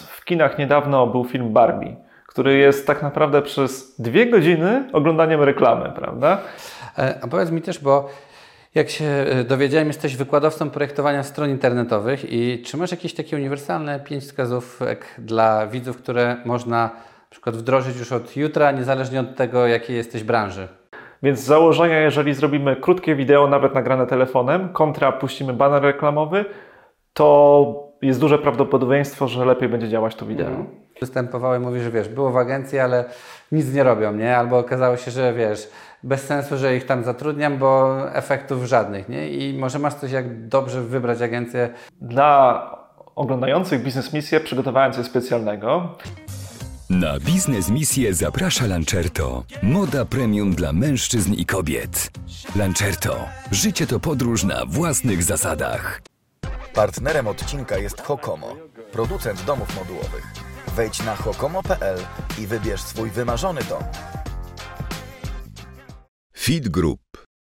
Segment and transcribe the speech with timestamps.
[0.00, 1.96] W kinach niedawno był film Barbie,
[2.26, 6.38] który jest tak naprawdę przez dwie godziny oglądaniem reklamy, prawda?
[6.98, 8.08] E, a powiedz mi też, bo
[8.74, 14.00] jak się e, dowiedziałem, jesteś wykładowcą projektowania stron internetowych i czy masz jakieś takie uniwersalne
[14.00, 19.66] pięć wskazówek dla widzów, które można na przykład wdrożyć już od jutra, niezależnie od tego,
[19.66, 20.68] jakiej jesteś branży?
[21.22, 26.44] Więc z założenia, jeżeli zrobimy krótkie wideo, nawet nagrane telefonem, kontra puścimy baner reklamowy,
[27.12, 30.46] to jest duże prawdopodobieństwo, że lepiej będzie działać to wideo.
[30.46, 30.66] Mhm.
[31.00, 33.04] Występowałem, mówisz, że wiesz, było w agencji, ale
[33.52, 34.36] nic nie robią, nie?
[34.36, 35.68] Albo okazało się, że wiesz,
[36.02, 39.28] bez sensu, że ich tam zatrudniam, bo efektów żadnych, nie?
[39.30, 41.68] I może masz coś, jak dobrze wybrać agencję?
[42.00, 42.82] Dla
[43.14, 45.88] oglądających biznes misję przygotowałem coś specjalnego.
[46.90, 49.44] Na biznes misję zaprasza Lancerto.
[49.62, 52.10] Moda premium dla mężczyzn i kobiet.
[52.56, 53.16] Lancerto.
[53.50, 56.11] Życie to podróż na własnych zasadach.
[56.74, 58.56] Partnerem odcinka jest Hokomo,
[58.92, 60.26] producent domów modułowych.
[60.76, 61.98] Wejdź na hokomo.pl
[62.42, 63.82] i wybierz swój wymarzony dom.
[66.38, 67.00] Feed Group.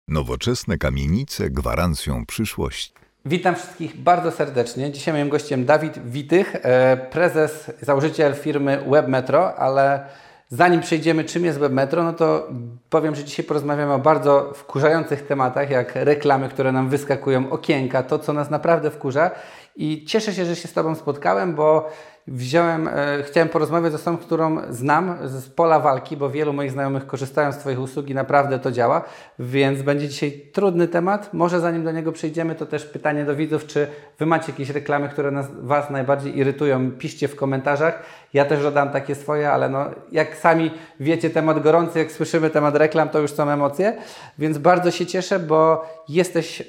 [0.08, 2.94] Nowoczesne kamienice gwarancją przyszłości.
[3.25, 4.91] Witam wszystkich bardzo serdecznie.
[4.91, 10.09] Dzisiaj moim gościem Dawid Witych, e, prezes, założyciel firmy WebMetro, ale
[10.50, 12.47] zanim przejdziemy czym jest WebMetro, no to
[12.89, 18.19] powiem, że dzisiaj porozmawiamy o bardzo wkurzających tematach, jak reklamy, które nam wyskakują, okienka, to
[18.19, 19.31] co nas naprawdę wkurza.
[19.75, 21.89] I cieszę się, że się z Tobą spotkałem, bo
[22.27, 27.08] wziąłem, e, chciałem porozmawiać z osobą, którą znam z pola walki, bo wielu moich znajomych
[27.08, 29.03] korzystają z Twoich usług i naprawdę to działa,
[29.39, 31.33] więc będzie dzisiaj trudny temat.
[31.33, 33.88] Może zanim do niego przejdziemy, to też pytanie do widzów, czy
[34.20, 36.92] Wy macie jakieś reklamy, które nas, Was najbardziej irytują?
[36.92, 38.03] Piszcie w komentarzach.
[38.33, 42.75] Ja też dodam takie swoje, ale no, jak sami wiecie, temat gorący, jak słyszymy temat
[42.75, 43.97] reklam, to już są emocje,
[44.38, 46.66] więc bardzo się cieszę, bo jesteś yy,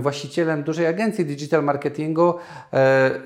[0.00, 2.34] właścicielem dużej agencji digital marketingu,
[2.72, 2.78] yy,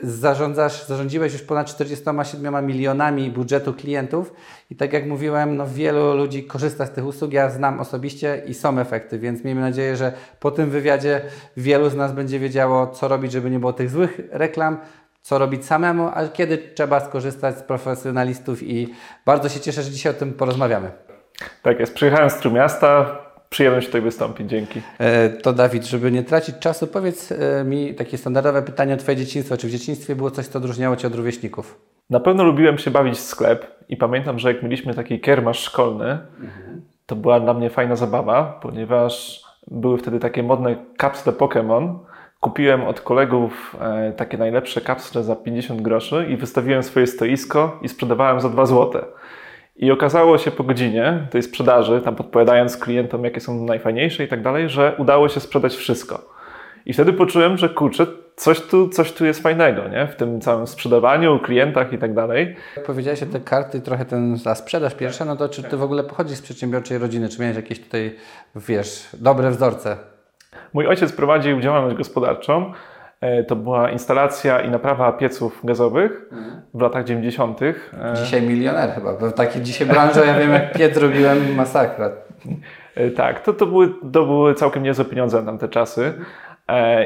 [0.02, 4.32] zarządzasz, zarządziłeś już ponad ponad 47 milionami budżetu klientów.
[4.70, 8.55] I tak jak mówiłem, no wielu ludzi korzysta z tych usług, ja znam osobiście i
[8.55, 11.20] są efekty, więc miejmy nadzieję, że po tym wywiadzie
[11.56, 14.78] wielu z nas będzie wiedziało, co robić, żeby nie było tych złych reklam,
[15.23, 18.95] co robić samemu, a kiedy trzeba skorzystać z profesjonalistów i
[19.27, 20.91] bardzo się cieszę, że dzisiaj o tym porozmawiamy.
[21.62, 23.19] Tak jest, przyjechałem z Trójmiasta,
[23.51, 24.83] Przyjemność tutaj wystąpić, dzięki.
[24.99, 29.17] E, to Dawid, żeby nie tracić czasu, powiedz e, mi takie standardowe pytanie o Twoje
[29.17, 29.56] dzieciństwo.
[29.56, 31.81] Czy w dzieciństwie było coś, co odróżniało Cię od rówieśników?
[32.11, 36.19] Na pewno lubiłem się bawić w sklep i pamiętam, że jak mieliśmy taki kiermasz szkolny,
[36.41, 36.83] mhm.
[37.06, 41.99] to była dla mnie fajna zabawa, ponieważ były wtedy takie modne kapsle Pokémon.
[42.41, 47.88] Kupiłem od kolegów e, takie najlepsze kapsle za 50 groszy i wystawiłem swoje stoisko i
[47.88, 49.04] sprzedawałem za 2 złote.
[49.76, 54.43] I okazało się po godzinie tej sprzedaży, tam podpowiadając klientom, jakie są najfajniejsze i tak
[54.43, 56.38] dalej, że udało się sprzedać wszystko.
[56.87, 58.06] I wtedy poczułem, że kurczę,
[58.37, 60.06] coś tu, coś tu jest fajnego, nie?
[60.06, 62.56] W tym całym sprzedawaniu, klientach i tak dalej.
[62.76, 66.05] Jak powiedziałeś te karty, trochę ten, ta sprzedaż pierwsza, no to czy ty w ogóle
[66.05, 67.28] pochodzisz z przedsiębiorczej rodziny?
[67.28, 68.16] Czy miałeś jakieś tutaj,
[68.56, 70.18] wiesz, dobre wzorce?
[70.72, 72.72] Mój ojciec prowadził działalność gospodarczą.
[73.20, 76.30] E, to była instalacja i naprawa pieców gazowych
[76.74, 77.62] w latach 90.
[77.62, 77.74] E,
[78.14, 82.10] dzisiaj milioner chyba, bo w takiej dzisiaj branży ja wiem jak piec robiłem masakra.
[82.94, 86.12] E, tak, to, to, były, to były całkiem niezłe pieniądze na te czasy.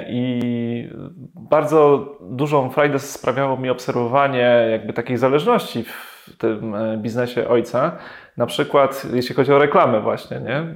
[0.06, 0.90] I
[1.34, 7.92] bardzo dużą frajdę sprawiało mi obserwowanie jakby takiej zależności w tym biznesie ojca.
[8.36, 10.74] Na przykład jeśli chodzi o reklamę właśnie, nie?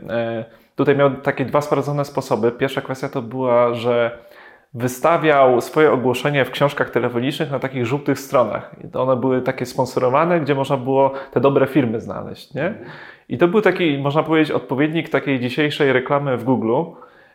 [0.76, 2.52] Tutaj miał takie dwa sprawdzone sposoby.
[2.52, 4.18] Pierwsza kwestia to była, że
[4.74, 8.76] wystawiał swoje ogłoszenie w książkach telefonicznych na takich żółtych stronach.
[8.94, 12.54] One były takie sponsorowane, gdzie można było te dobre firmy znaleźć.
[12.54, 12.74] Nie?
[13.28, 16.82] I to był taki, można powiedzieć, odpowiednik takiej dzisiejszej reklamy w Google,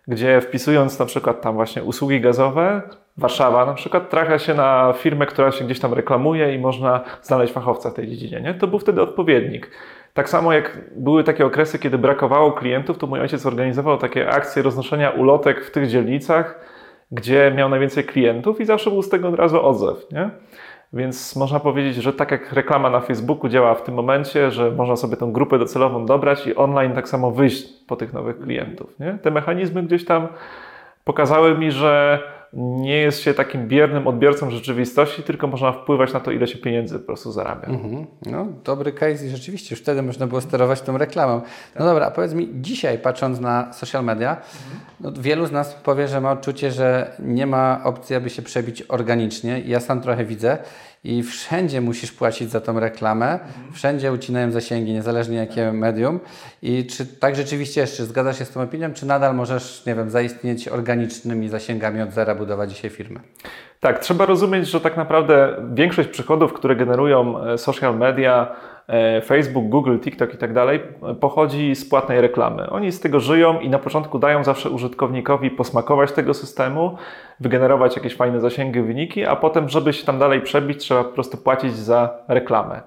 [0.08, 2.82] gdzie wpisując na przykład tam właśnie usługi gazowe,
[3.18, 7.54] Warszawa na przykład trafia się na firmę, która się gdzieś tam reklamuje i można znaleźć
[7.54, 8.42] fachowca w tej dziedzinie.
[8.42, 8.54] Nie?
[8.54, 9.72] To był wtedy odpowiednik.
[10.14, 14.64] Tak samo jak były takie okresy, kiedy brakowało klientów, to mój ojciec organizował takie akcje
[14.64, 16.60] roznoszenia ulotek w tych dzielnicach,
[17.12, 20.12] gdzie miał najwięcej klientów i zawsze był z tego od razu odzew.
[20.12, 20.30] Nie?
[20.94, 24.96] Więc można powiedzieć, że tak jak reklama na Facebooku działa w tym momencie, że można
[24.96, 29.00] sobie tą grupę docelową dobrać i online tak samo wyjść po tych nowych klientów.
[29.00, 29.18] Nie?
[29.22, 30.28] Te mechanizmy gdzieś tam
[31.04, 32.20] pokazały mi, że
[32.54, 37.00] nie jest się takim biernym odbiorcą rzeczywistości, tylko można wpływać na to, ile się pieniędzy
[37.00, 37.68] po prostu zarabia.
[37.68, 38.06] Mhm.
[38.26, 41.42] No, dobry case i rzeczywiście już wtedy można było sterować tą reklamą.
[41.80, 44.38] No dobra, a powiedz mi, dzisiaj patrząc na social media,
[45.00, 48.82] no, wielu z nas powie, że ma odczucie, że nie ma opcji, aby się przebić
[48.82, 49.62] organicznie.
[49.66, 50.58] Ja sam trochę widzę
[51.04, 53.74] i wszędzie musisz płacić za tą reklamę, mhm.
[53.74, 56.20] wszędzie ucinają zasięgi, niezależnie jakie medium.
[56.62, 60.10] I czy tak rzeczywiście jeszcze zgadzasz się z tą opinią, czy nadal możesz, nie wiem,
[60.10, 63.20] zaistnieć organicznymi zasięgami od zera budować dzisiaj firmę?
[63.80, 68.56] Tak, trzeba rozumieć, że tak naprawdę większość przychodów, które generują e, social media,
[69.26, 70.80] Facebook, Google, TikTok i tak dalej,
[71.20, 72.70] pochodzi z płatnej reklamy.
[72.70, 76.98] Oni z tego żyją i na początku dają zawsze użytkownikowi posmakować tego systemu,
[77.40, 81.38] wygenerować jakieś fajne zasięgi, wyniki, a potem, żeby się tam dalej przebić, trzeba po prostu
[81.38, 82.82] płacić za reklamę.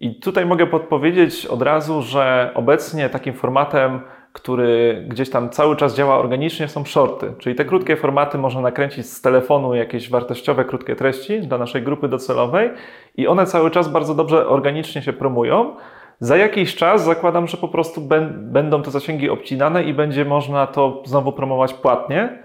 [0.00, 4.00] I tutaj mogę podpowiedzieć od razu, że obecnie takim formatem
[4.34, 7.34] który gdzieś tam cały czas działa organicznie, są shorty.
[7.38, 12.08] Czyli te krótkie formaty można nakręcić z telefonu jakieś wartościowe, krótkie treści dla naszej grupy
[12.08, 12.70] docelowej
[13.16, 15.76] i one cały czas bardzo dobrze organicznie się promują.
[16.20, 18.00] Za jakiś czas zakładam, że po prostu
[18.30, 22.42] będą te zasięgi obcinane i będzie można to znowu promować płatnie,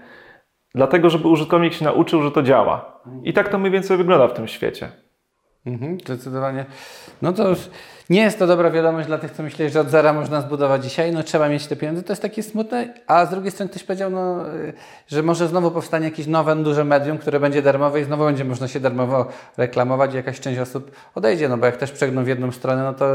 [0.74, 3.00] dlatego żeby użytkownik się nauczył, że to działa.
[3.24, 4.88] I tak to mniej więcej wygląda w tym świecie.
[5.66, 6.66] Mhm, zdecydowanie.
[7.22, 7.58] No to już
[8.10, 11.12] nie jest to dobra wiadomość dla tych, co myśleli, że od zera można zbudować dzisiaj.
[11.12, 12.02] No trzeba mieć te pieniądze.
[12.02, 12.94] To jest takie smutne.
[13.06, 14.72] A z drugiej strony ktoś powiedział, no, y,
[15.08, 18.68] że może znowu powstanie jakieś nowe, duże medium, które będzie darmowe i znowu będzie można
[18.68, 19.26] się darmowo
[19.56, 21.48] reklamować i jakaś część osób odejdzie.
[21.48, 23.06] No bo jak też przegną w jedną stronę, no to,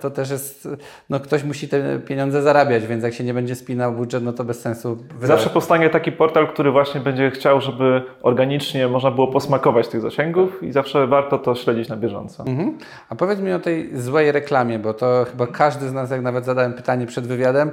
[0.00, 0.68] to też jest,
[1.10, 4.44] no ktoś musi te pieniądze zarabiać, więc jak się nie będzie spinał budżet, no to
[4.44, 4.96] bez sensu.
[4.96, 5.28] Wydawać.
[5.28, 10.62] Zawsze powstanie taki portal, który właśnie będzie chciał, żeby organicznie można było posmakować tych zasięgów
[10.62, 12.44] i zawsze warto to śledzić na bieżąco.
[12.46, 12.78] Mhm.
[13.08, 16.44] A powiedz mi o tej złej reklamie, bo to chyba każdy z nas, jak nawet
[16.44, 17.70] zadałem pytanie przed wywiadem,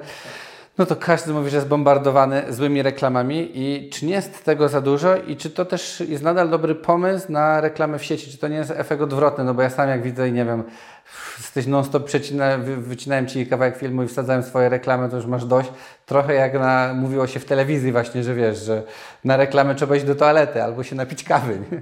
[0.77, 4.81] no to każdy mówi, że jest bombardowany złymi reklamami i czy nie jest tego za
[4.81, 8.47] dużo i czy to też jest nadal dobry pomysł na reklamę w sieci, czy to
[8.47, 10.63] nie jest efekt odwrotny, no bo ja sam jak widzę i nie wiem,
[11.37, 15.71] jesteś non-stop przecina, wycinałem Ci kawałek filmu i wsadzałem swoje reklamy, to już masz dość.
[16.05, 18.83] Trochę jak na, mówiło się w telewizji właśnie, że wiesz, że
[19.23, 21.59] na reklamę trzeba iść do toalety albo się napić kawy.
[21.71, 21.81] Nie?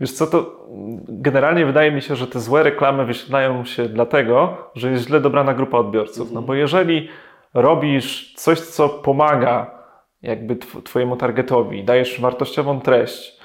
[0.00, 0.66] Wiesz co, to
[1.08, 5.54] generalnie wydaje mi się, że te złe reklamy wyświetlają się dlatego, że jest źle dobrana
[5.54, 6.32] grupa odbiorców.
[6.32, 7.08] No bo jeżeli
[7.54, 9.78] robisz coś, co pomaga
[10.22, 13.40] jakby twojemu targetowi, dajesz wartościową treść,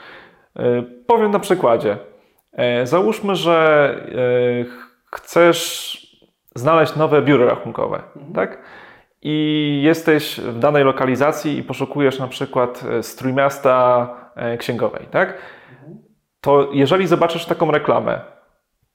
[0.56, 1.98] yy, powiem na przykładzie.
[2.58, 4.66] Yy, załóżmy, że yy,
[5.12, 5.98] chcesz
[6.56, 8.34] znaleźć nowe biuro rachunkowe, mhm.
[8.34, 8.62] tak?
[9.22, 14.08] I jesteś w danej lokalizacji i poszukujesz na przykład strój miasta
[14.58, 15.38] księgowej, tak?
[16.44, 18.22] To jeżeli zobaczysz taką reklamę,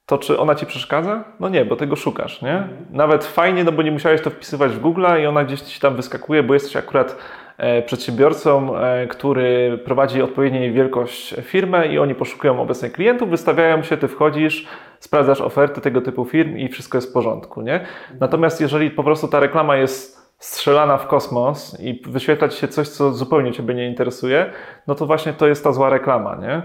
[0.05, 1.23] to czy ona ci przeszkadza?
[1.39, 2.67] No nie, bo tego szukasz, nie?
[2.91, 5.95] Nawet fajnie, no bo nie musiałeś to wpisywać w Google i ona gdzieś ci tam
[5.95, 7.15] wyskakuje, bo jesteś akurat
[7.57, 13.97] e, przedsiębiorcą, e, który prowadzi odpowiedniej wielkość firmę i oni poszukują obecnych klientów, wystawiają się,
[13.97, 14.67] ty wchodzisz,
[14.99, 17.85] sprawdzasz oferty tego typu firm i wszystko jest w porządku, nie?
[18.19, 23.13] Natomiast jeżeli po prostu ta reklama jest strzelana w kosmos i wyświetlać się coś, co
[23.13, 24.51] zupełnie Ciebie nie interesuje,
[24.87, 26.61] no to właśnie to jest ta zła reklama, nie?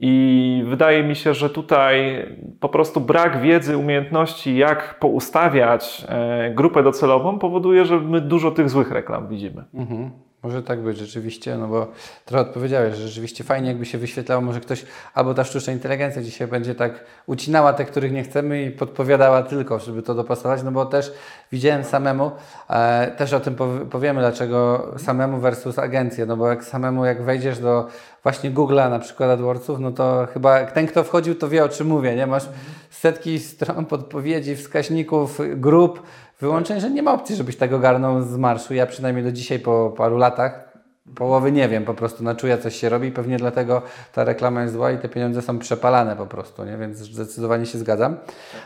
[0.00, 2.26] I wydaje mi się, że tutaj
[2.60, 8.70] po prostu brak wiedzy, umiejętności, jak poustawiać e, grupę docelową, powoduje, że my dużo tych
[8.70, 9.64] złych reklam widzimy.
[9.74, 10.10] Mhm.
[10.46, 11.86] Może tak być rzeczywiście, no bo
[12.24, 14.84] trochę odpowiedziałeś, że rzeczywiście fajnie jakby się wyświetlało, może ktoś,
[15.14, 19.78] albo ta sztuczna inteligencja dzisiaj będzie tak ucinała te, których nie chcemy i podpowiadała tylko,
[19.78, 21.12] żeby to dopasować, no bo też
[21.52, 22.30] widziałem samemu,
[22.70, 23.56] e, też o tym
[23.90, 27.88] powiemy, dlaczego samemu versus agencję, no bo jak samemu, jak wejdziesz do
[28.22, 31.86] właśnie Google'a, na przykład AdWordsów, no to chyba ten, kto wchodził, to wie o czym
[31.86, 32.26] mówię, nie?
[32.26, 32.48] Masz
[32.90, 36.02] setki stron podpowiedzi, wskaźników, grup,
[36.40, 38.74] wyłączeń, że nie ma opcji, żebyś tego garnął z marszu.
[38.74, 40.65] Ja przynajmniej do dzisiaj po paru latach
[41.14, 43.82] połowy nie wiem, po prostu na czuja coś się robi, pewnie dlatego
[44.12, 46.76] ta reklama jest zła i te pieniądze są przepalane po prostu, nie?
[46.76, 48.16] więc zdecydowanie się zgadzam.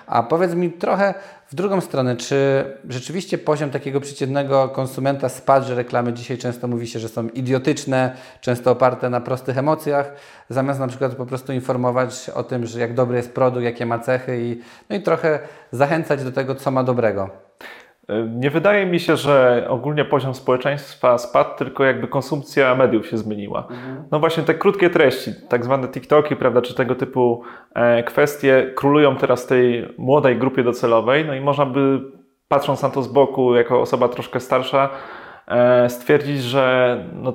[0.06, 1.14] A powiedz mi trochę
[1.50, 6.86] w drugą stronę, czy rzeczywiście poziom takiego przeciętnego konsumenta spadł, że reklamy dzisiaj często mówi
[6.86, 10.12] się, że są idiotyczne, często oparte na prostych emocjach,
[10.48, 13.98] zamiast na przykład po prostu informować o tym, że jak dobry jest produkt, jakie ma
[13.98, 15.38] cechy i, no i trochę
[15.72, 17.30] zachęcać do tego, co ma dobrego.
[18.28, 23.60] Nie wydaje mi się, że ogólnie poziom społeczeństwa spadł, tylko jakby konsumpcja mediów się zmieniła.
[23.70, 24.04] Mhm.
[24.10, 27.42] No właśnie te krótkie treści, tak zwane TikToki, prawda, czy tego typu
[27.74, 32.00] e, kwestie królują teraz tej młodej grupie docelowej, no i można by,
[32.48, 34.88] patrząc na to z boku, jako osoba troszkę starsza,
[35.48, 37.32] e, stwierdzić, że no,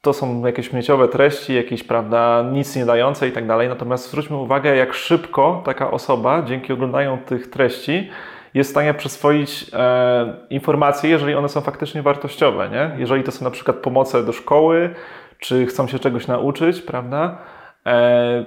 [0.00, 3.68] to są jakieś śmieciowe treści, jakieś, prawda, nic nie dające i tak dalej.
[3.68, 8.10] Natomiast zwróćmy uwagę, jak szybko taka osoba dzięki oglądaniu tych treści
[8.56, 12.90] jest w stanie przyswoić e, informacje, jeżeli one są faktycznie wartościowe, nie?
[12.98, 14.94] Jeżeli to są na przykład pomoce do szkoły,
[15.38, 17.38] czy chcą się czegoś nauczyć, prawda?
[17.86, 18.44] E,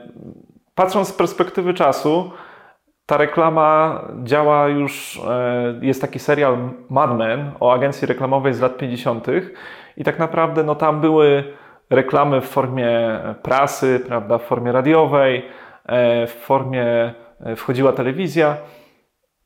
[0.76, 2.32] patrząc z perspektywy czasu,
[3.06, 6.58] ta reklama działa już, e, jest taki serial
[6.90, 9.28] Mad Men o agencji reklamowej z lat 50.
[9.98, 11.44] i tak naprawdę no, tam były
[11.90, 15.46] reklamy w formie prasy, prawda, w formie radiowej,
[15.86, 17.14] e, w formie
[17.46, 18.58] e, wchodziła telewizja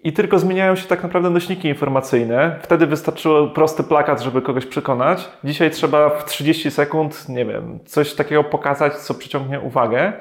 [0.03, 2.59] i tylko zmieniają się tak naprawdę nośniki informacyjne.
[2.61, 5.29] Wtedy wystarczyło prosty plakat, żeby kogoś przekonać.
[5.43, 10.13] Dzisiaj trzeba w 30 sekund, nie wiem, coś takiego pokazać, co przyciągnie uwagę.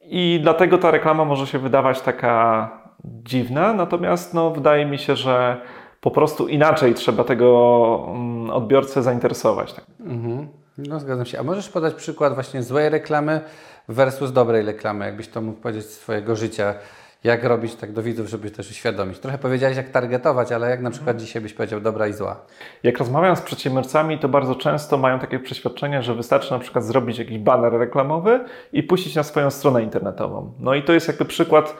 [0.00, 2.70] I dlatego ta reklama może się wydawać taka
[3.04, 5.60] dziwna, natomiast no, wydaje mi się, że
[6.00, 9.72] po prostu inaczej trzeba tego mm, odbiorcę zainteresować.
[9.72, 9.84] Tak.
[10.00, 10.48] Mhm.
[10.78, 11.40] No zgadzam się.
[11.40, 13.40] A możesz podać przykład właśnie złej reklamy
[13.88, 16.74] versus dobrej reklamy, jakbyś to mógł powiedzieć z swojego życia.
[17.24, 19.18] Jak robić tak do widzów, żeby też uświadomić?
[19.18, 22.40] Trochę powiedziałeś, jak targetować, ale jak na przykład dzisiaj byś powiedział dobra i zła?
[22.82, 27.18] Jak rozmawiam z przedsiębiorcami, to bardzo często mają takie przeświadczenie, że wystarczy na przykład zrobić
[27.18, 30.52] jakiś baner reklamowy i puścić na swoją stronę internetową.
[30.60, 31.76] No i to jest jakby przykład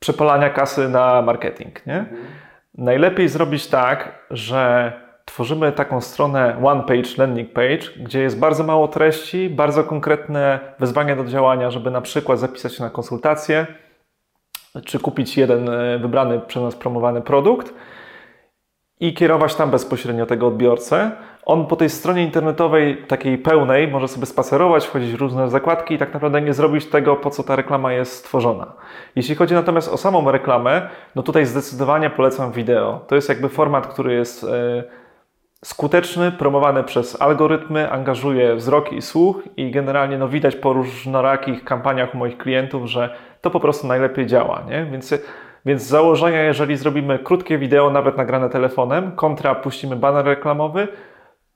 [0.00, 1.86] przepalania kasy na marketing.
[1.86, 2.06] Nie?
[2.78, 4.92] Najlepiej zrobić tak, że
[5.24, 11.16] tworzymy taką stronę one page, landing page, gdzie jest bardzo mało treści, bardzo konkretne wezwania
[11.16, 13.66] do działania, żeby na przykład zapisać się na konsultację,
[14.84, 17.74] czy kupić jeden e, wybrany przez nas promowany produkt
[19.00, 21.10] i kierować tam bezpośrednio tego odbiorcę.
[21.46, 25.98] On po tej stronie internetowej, takiej pełnej, może sobie spacerować, wchodzić w różne zakładki i
[25.98, 28.72] tak naprawdę nie zrobić tego, po co ta reklama jest stworzona.
[29.16, 33.04] Jeśli chodzi natomiast o samą reklamę, no tutaj zdecydowanie polecam wideo.
[33.08, 34.42] To jest jakby format, który jest.
[34.42, 35.04] Yy,
[35.64, 42.14] skuteczny, promowany przez algorytmy, angażuje wzrok i słuch i generalnie no, widać po różnorakich kampaniach
[42.14, 43.14] u moich klientów, że
[43.44, 44.62] to po prostu najlepiej działa.
[44.68, 44.86] Nie?
[44.92, 45.14] Więc,
[45.66, 50.88] więc z założenia, jeżeli zrobimy krótkie wideo, nawet nagrane telefonem, kontra puścimy baner reklamowy,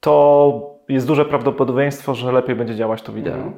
[0.00, 3.34] to jest duże prawdopodobieństwo, że lepiej będzie działać to wideo.
[3.34, 3.52] Mhm.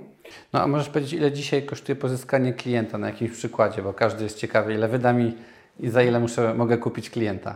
[0.53, 4.39] No a możesz powiedzieć, ile dzisiaj kosztuje pozyskanie klienta na jakimś przykładzie, bo każdy jest
[4.39, 5.35] ciekawy, ile wyda mi
[5.81, 7.55] i za ile muszę, mogę kupić klienta.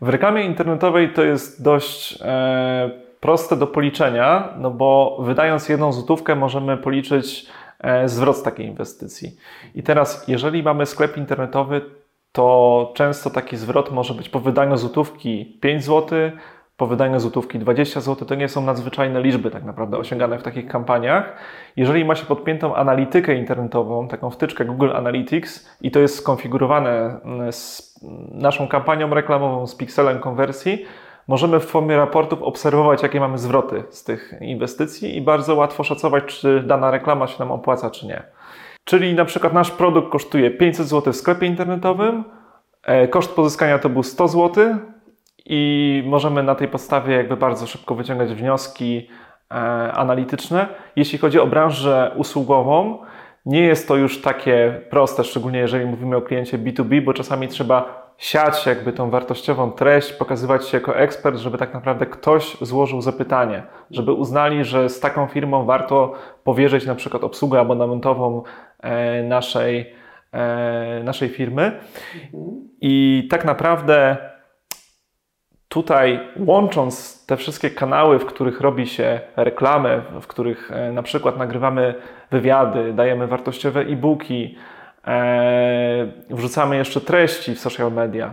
[0.00, 6.34] W reklamie internetowej to jest dość e, proste do policzenia, no bo wydając jedną złotówkę
[6.34, 7.46] możemy policzyć
[8.06, 9.36] zwrot z takiej inwestycji.
[9.74, 11.80] I teraz, jeżeli mamy sklep internetowy,
[12.32, 16.18] to często taki zwrot może być po wydaniu złotówki 5 zł,
[16.76, 20.68] po wydaniu złotówki 20 zł to nie są nadzwyczajne liczby tak naprawdę osiągane w takich
[20.68, 21.36] kampaniach.
[21.76, 27.52] Jeżeli ma się podpiętą analitykę internetową, taką wtyczkę Google Analytics i to jest skonfigurowane mm,
[27.52, 27.94] z
[28.32, 30.86] naszą kampanią reklamową, z pikselem konwersji,
[31.28, 36.24] możemy w formie raportów obserwować, jakie mamy zwroty z tych inwestycji i bardzo łatwo szacować,
[36.24, 38.22] czy dana reklama się nam opłaca, czy nie.
[38.84, 42.24] Czyli na przykład nasz produkt kosztuje 500 zł w sklepie internetowym,
[42.82, 44.76] e, koszt pozyskania to był 100 zł,
[45.48, 49.08] i możemy na tej podstawie jakby bardzo szybko wyciągać wnioski
[49.50, 49.54] e,
[49.92, 50.68] analityczne.
[50.96, 52.98] Jeśli chodzi o branżę usługową,
[53.46, 58.05] nie jest to już takie proste, szczególnie jeżeli mówimy o kliencie B2B, bo czasami trzeba
[58.18, 63.62] siać jakby tą wartościową treść, pokazywać się jako ekspert, żeby tak naprawdę ktoś złożył zapytanie,
[63.90, 66.12] żeby uznali, że z taką firmą warto
[66.44, 68.42] powierzyć na przykład obsługę abonamentową
[68.80, 69.94] e, naszej,
[70.32, 71.80] e, naszej firmy.
[72.80, 74.16] I tak naprawdę
[75.68, 81.38] tutaj łącząc te wszystkie kanały, w których robi się reklamę, w których e, na przykład
[81.38, 81.94] nagrywamy
[82.30, 84.56] wywiady, dajemy wartościowe e-booki,
[86.30, 88.32] wrzucamy jeszcze treści w social media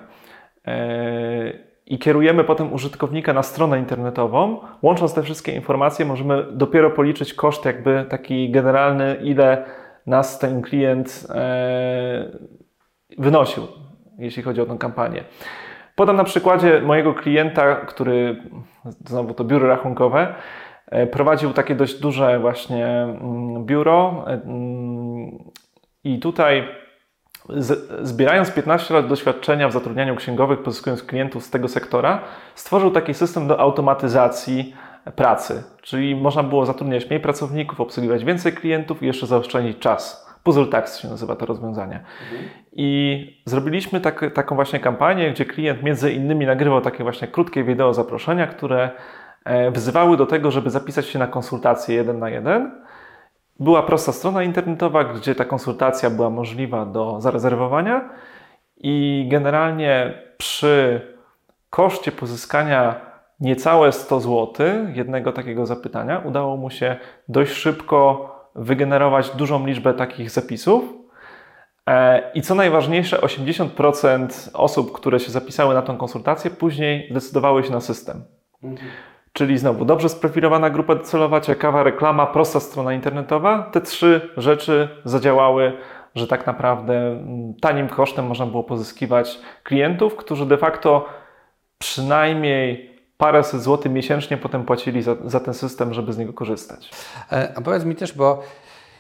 [0.68, 1.54] e,
[1.86, 7.66] i kierujemy potem użytkownika na stronę internetową, łącząc te wszystkie informacje, możemy dopiero policzyć koszt
[7.66, 9.66] jakby taki generalny, ile
[10.08, 11.28] nas ten klient
[13.18, 13.68] wynosił,
[14.18, 15.24] jeśli chodzi o tę kampanię.
[15.96, 18.44] Podam na przykładzie mojego klienta, który,
[18.86, 20.36] znowu to biuro rachunkowe,
[20.88, 25.38] e, prowadził takie dość duże właśnie mm, biuro e, mm,
[26.04, 26.68] i tutaj
[28.02, 32.22] zbierając 15 lat doświadczenia w zatrudnianiu księgowych, pozyskując klientów z tego sektora,
[32.56, 34.76] stworzył taki system do automatyzacji
[35.16, 35.64] pracy.
[35.82, 40.24] Czyli można było zatrudniać mniej pracowników, obsługiwać więcej klientów i jeszcze zaoszczędzić czas.
[40.44, 42.04] Puzzle Tax się nazywa to rozwiązanie.
[42.72, 47.94] I zrobiliśmy tak, taką właśnie kampanię, gdzie klient między innymi nagrywał takie właśnie krótkie wideo
[47.94, 48.90] zaproszenia, które
[49.46, 52.72] e, wzywały do tego, żeby zapisać się na konsultację jeden na jeden.
[53.60, 58.10] Była prosta strona internetowa, gdzie ta konsultacja była możliwa do zarezerwowania
[58.78, 61.02] i generalnie przy
[61.70, 62.96] koszcie pozyskania
[63.40, 64.54] niecałe 100 zł
[64.94, 66.96] jednego takiego zapytania udało mu się
[67.28, 70.84] dość szybko wygenerować dużą liczbę takich zapisów.
[71.90, 77.72] E, I co najważniejsze, 80% osób, które się zapisały na tą konsultację, później decydowały się
[77.72, 78.24] na system.
[78.64, 78.92] Mhm.
[79.34, 83.70] Czyli znowu dobrze sprofilowana grupa docelowa, ciekawa reklama, prosta strona internetowa.
[83.72, 85.74] Te trzy rzeczy zadziałały,
[86.16, 91.06] że tak naprawdę mm, tanim kosztem można było pozyskiwać klientów, którzy de facto
[91.78, 96.90] przynajmniej paręset złotych miesięcznie potem płacili za, za ten system, żeby z niego korzystać.
[97.32, 98.44] E, a powiedz mi też, bo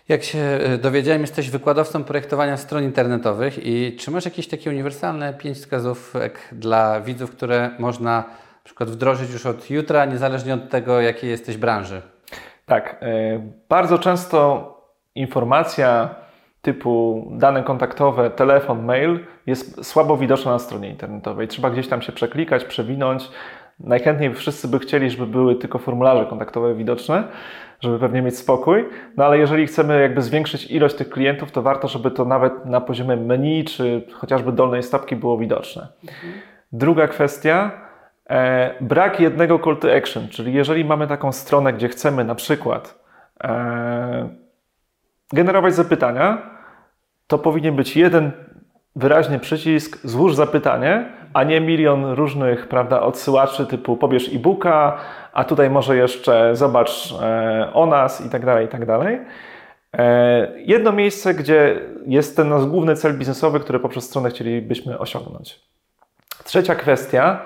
[0.09, 5.33] Jak się e, dowiedziałem, jesteś wykładowcą projektowania stron internetowych i czy masz jakieś takie uniwersalne
[5.33, 8.23] pięć wskazówek dla widzów, które można
[8.63, 12.01] na przykład wdrożyć już od jutra, niezależnie od tego, jakiej jesteś branży?
[12.65, 12.97] Tak.
[13.01, 13.07] e,
[13.69, 14.67] Bardzo często
[15.15, 16.15] informacja
[16.61, 21.47] typu dane kontaktowe, telefon, mail jest słabo widoczna na stronie internetowej.
[21.47, 23.29] Trzeba gdzieś tam się przeklikać, przewinąć.
[23.79, 27.23] Najchętniej wszyscy by chcieli, żeby były tylko formularze kontaktowe widoczne,
[27.81, 28.85] żeby pewnie mieć spokój.
[29.17, 32.81] No ale jeżeli chcemy jakby zwiększyć ilość tych klientów, to warto, żeby to nawet na
[32.81, 35.87] poziomie menu czy chociażby dolnej stopki było widoczne.
[36.71, 37.71] Druga kwestia,
[38.81, 43.03] brak jednego call to action, czyli jeżeli mamy taką stronę, gdzie chcemy na przykład
[43.43, 44.29] e,
[45.33, 46.49] generować zapytania,
[47.27, 48.31] to powinien być jeden
[48.95, 54.97] wyraźny przycisk złóż zapytanie, a nie milion różnych prawda, odsyłaczy typu pobierz e-booka,
[55.33, 59.19] a tutaj może jeszcze zobacz e, o nas i tak dalej, i tak dalej.
[59.97, 65.59] E, jedno miejsce, gdzie jest ten nasz główny cel biznesowy, który poprzez stronę chcielibyśmy osiągnąć.
[66.43, 67.45] Trzecia kwestia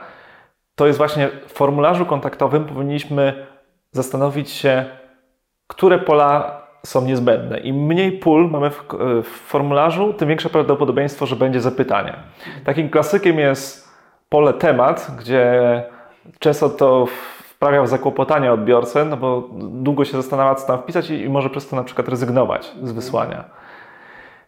[0.78, 3.46] to jest właśnie w formularzu kontaktowym powinniśmy
[3.92, 4.86] zastanowić się,
[5.68, 7.60] które pola są niezbędne.
[7.60, 8.84] Im mniej pól mamy w,
[9.24, 12.14] w formularzu, tym większe prawdopodobieństwo, że będzie zapytanie.
[12.66, 13.90] Takim klasykiem jest
[14.30, 15.84] pole temat, gdzie
[16.40, 17.06] często to
[17.50, 21.50] wprawia w zakłopotanie odbiorcę, no bo długo się zastanawia, co tam wpisać i, i może
[21.50, 23.44] przez to na przykład rezygnować z wysłania.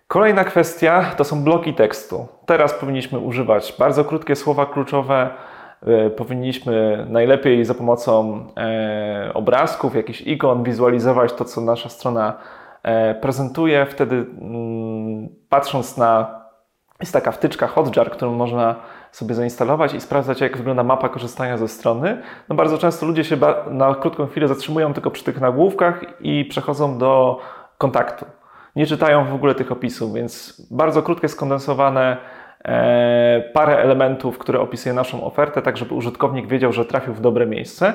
[0.07, 2.27] Kolejna kwestia to są bloki tekstu.
[2.45, 5.29] Teraz powinniśmy używać bardzo krótkie słowa kluczowe.
[5.87, 12.33] E, Powinniśmy najlepiej za pomocą e, obrazków, jakichś ikon wizualizować to, co nasza strona
[12.83, 13.85] e, prezentuje.
[13.85, 16.39] Wtedy mm, patrząc na
[16.99, 18.75] jest taka wtyczka Hotjar, którą można
[19.11, 22.21] sobie zainstalować i sprawdzać, jak wygląda mapa korzystania ze strony.
[22.49, 23.37] No bardzo często ludzie się
[23.71, 27.39] na krótką chwilę zatrzymują tylko przy tych nagłówkach i przechodzą do
[27.77, 28.25] kontaktu.
[28.75, 32.17] Nie czytają w ogóle tych opisów, więc bardzo krótkie, skondensowane
[33.53, 37.93] parę elementów, które opisuje naszą ofertę, tak żeby użytkownik wiedział, że trafił w dobre miejsce.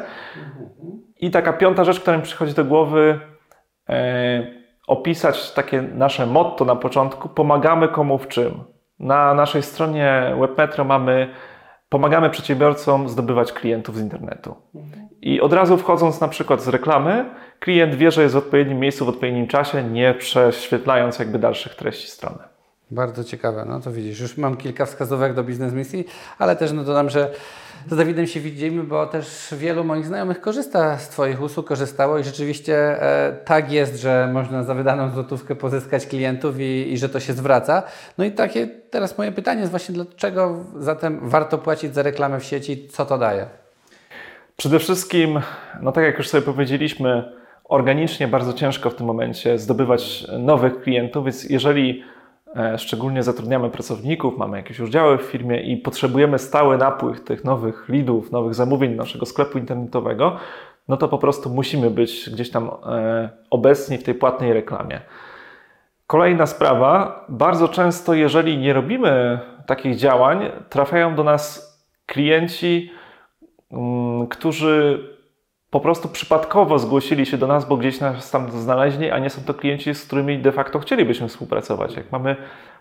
[1.21, 3.21] I taka piąta rzecz, która mi przychodzi do głowy,
[3.89, 4.47] e,
[4.87, 8.65] opisać takie nasze motto na początku, pomagamy komu w czym.
[8.99, 11.29] Na naszej stronie WebMetro mamy
[11.89, 14.55] pomagamy przedsiębiorcom zdobywać klientów z internetu.
[15.23, 17.25] I od razu wchodząc na przykład z reklamy,
[17.59, 22.09] klient wie, że jest w odpowiednim miejscu, w odpowiednim czasie, nie prześwietlając jakby dalszych treści
[22.09, 22.54] strony.
[22.91, 26.07] Bardzo ciekawe, no to widzisz, już mam kilka wskazówek do biznes misji,
[26.39, 27.31] ale też no dodam, że
[27.91, 32.25] z Dawidem się widzimy, bo też wielu moich znajomych korzysta z Twoich usług, korzystało i
[32.25, 37.21] rzeczywiście e, tak jest, że można za wydaną złotówkę pozyskać klientów i, i że to
[37.21, 37.83] się zwraca.
[38.19, 42.45] No i takie teraz moje pytanie jest właśnie, dlaczego zatem warto płacić za reklamę w
[42.45, 43.47] sieci, co to daje?
[44.57, 45.41] Przede wszystkim,
[45.83, 47.33] no tak jak już sobie powiedzieliśmy,
[47.65, 52.05] organicznie bardzo ciężko w tym momencie zdobywać nowych klientów, więc jeżeli
[52.77, 57.89] szczególnie zatrudniamy pracowników, mamy jakieś już działy w firmie i potrzebujemy stały napływ tych nowych
[57.89, 60.37] leadów, nowych zamówień naszego sklepu internetowego,
[60.89, 65.01] no to po prostu musimy być gdzieś tam e, obecni w tej płatnej reklamie.
[66.07, 71.75] Kolejna sprawa, bardzo często jeżeli nie robimy takich działań, trafiają do nas
[72.07, 72.91] klienci,
[73.73, 75.14] mm, którzy
[75.75, 79.43] po prostu przypadkowo zgłosili się do nas, bo gdzieś nas tam znaleźli, a nie są
[79.43, 81.97] to klienci, z którymi de facto chcielibyśmy współpracować.
[81.97, 82.37] Jak mamy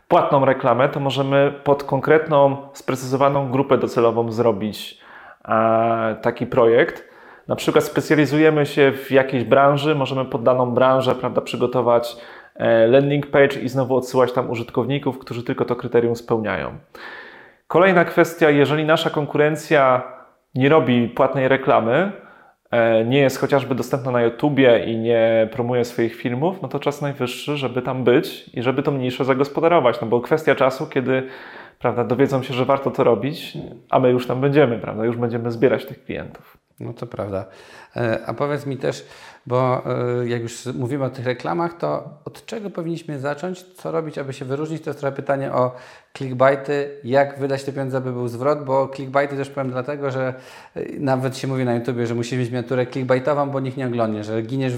[0.07, 4.99] płatną reklamę, to możemy pod konkretną, sprecyzowaną grupę docelową zrobić
[5.45, 7.09] e, taki projekt.
[7.47, 12.17] Na przykład specjalizujemy się w jakiejś branży, możemy pod daną branżę prawda, przygotować
[12.55, 16.77] e, landing page i znowu odsyłać tam użytkowników, którzy tylko to kryterium spełniają.
[17.67, 20.01] Kolejna kwestia, jeżeli nasza konkurencja
[20.55, 22.22] nie robi płatnej reklamy,
[23.05, 27.57] nie jest chociażby dostępna na YouTubie i nie promuje swoich filmów, no to czas najwyższy,
[27.57, 30.01] żeby tam być i żeby tą niszę zagospodarować.
[30.01, 31.23] No bo kwestia czasu, kiedy
[31.79, 33.57] prawda, dowiedzą się, że warto to robić,
[33.89, 36.57] a my już tam będziemy, prawda, już będziemy zbierać tych klientów.
[36.79, 37.45] No to prawda.
[37.95, 39.05] E, A powiedz mi też,
[39.45, 39.83] bo
[40.21, 43.63] e, jak już mówimy o tych reklamach, to od czego powinniśmy zacząć?
[43.63, 44.83] Co robić, aby się wyróżnić?
[44.83, 45.75] To jest trochę pytanie o
[46.17, 46.89] clickbaity.
[47.03, 48.65] Jak wydać te pieniądze, aby był zwrot?
[48.65, 50.33] Bo clickbaity też powiem dlatego, że
[50.75, 54.23] e, nawet się mówi na YouTubie, że musimy mieć miniaturę clickbaitową, bo nikt nie oglądnie,
[54.23, 54.73] że giniesz,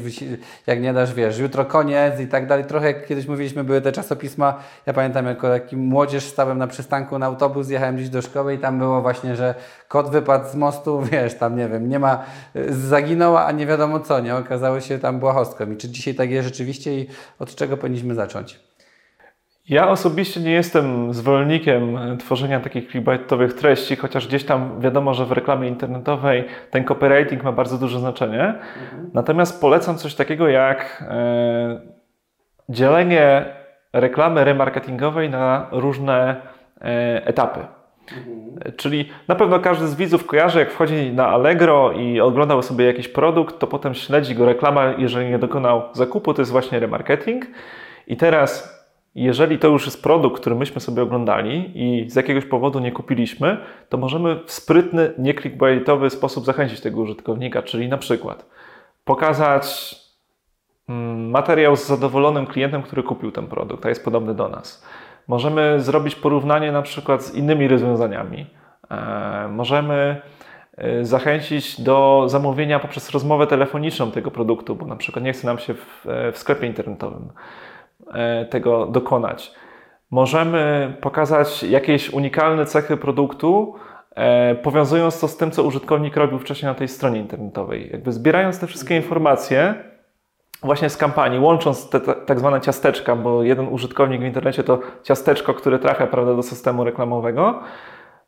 [0.68, 2.66] jak nie dasz, wiesz, jutro koniec i tak dalej.
[2.66, 4.60] Trochę jak kiedyś mówiliśmy, były te czasopisma.
[4.86, 8.58] Ja pamiętam, jako taki młodzież stałem na przystanku na autobus, jechałem gdzieś do szkoły i
[8.58, 9.56] tam było właśnie, że
[9.88, 12.24] kot wypadł z mostu, wiesz, tam nie wiem, nie ma,
[12.70, 14.36] zaginęła, a nie wiadomo co, nie?
[14.36, 15.72] Okazało się tam błahostką.
[15.72, 17.08] I czy dzisiaj tak jest rzeczywiście i
[17.40, 18.60] od czego powinniśmy zacząć?
[19.70, 25.32] Ja osobiście nie jestem zwolennikiem tworzenia takich clickbaitowych treści, chociaż gdzieś tam wiadomo, że w
[25.32, 28.54] reklamie internetowej ten copywriting ma bardzo duże znaczenie.
[29.14, 31.82] Natomiast polecam coś takiego jak e,
[32.70, 33.46] dzielenie
[33.94, 36.42] reklamy remarketingowej na różne
[36.82, 37.28] e,
[38.12, 38.72] etapy.
[38.78, 43.08] Czyli na pewno każdy z widzów kojarzy, jak wchodzi na Allegro i oglądał sobie jakiś
[43.08, 47.46] produkt, to potem śledzi go reklama, jeżeli nie dokonał zakupu, to jest właśnie remarketing.
[48.08, 48.76] I teraz,
[49.16, 53.58] jeżeli to już jest produkt, który myśmy sobie oglądali i z jakiegoś powodu nie kupiliśmy,
[53.90, 55.34] to możemy w sprytny, nie
[56.10, 58.46] sposób zachęcić tego użytkownika, czyli na przykład
[59.06, 59.96] pokazać
[60.90, 64.86] mm, materiał z zadowolonym klientem, który kupił ten produkt, a jest podobny do nas.
[65.28, 68.46] Możemy zrobić porównanie na przykład z innymi rozwiązaniami.
[68.92, 70.22] E, możemy
[70.78, 75.58] e, zachęcić do zamówienia poprzez rozmowę telefoniczną tego produktu, bo na przykład nie chce nam
[75.58, 77.30] się w, e, w sklepie internetowym
[78.50, 79.54] tego dokonać.
[80.12, 83.76] Możemy pokazać jakieś unikalne cechy produktu,
[84.64, 87.90] powiązując to z tym, co użytkownik robił wcześniej na tej stronie internetowej.
[87.92, 89.76] Jakby zbierając te wszystkie informacje,
[90.66, 95.54] właśnie z kampanii, łącząc te tak zwane ciasteczka, bo jeden użytkownik w internecie to ciasteczko,
[95.54, 97.60] które trafia prawda, do systemu reklamowego,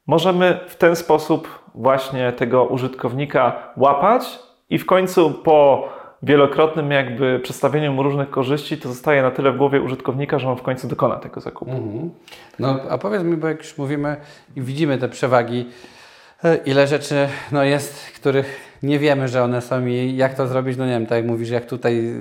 [0.08, 5.88] możemy w ten sposób właśnie tego użytkownika łapać i w końcu po
[6.24, 10.58] wielokrotnym jakby przedstawieniu mu różnych korzyści, to zostaje na tyle w głowie użytkownika, że on
[10.58, 11.72] w końcu dokona tego zakupu.
[11.72, 12.10] Mhm.
[12.60, 14.18] No a powiedz mi, bo jak już mówimy
[14.56, 15.70] i widzimy te przewagi,
[16.44, 20.78] e, ile rzeczy no, jest, których nie wiemy, że one są i jak to zrobić,
[20.78, 22.14] no nie wiem, tak jak mówisz, jak tutaj